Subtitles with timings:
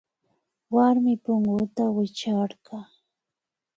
[0.75, 2.77] Warmi punguta wichkarka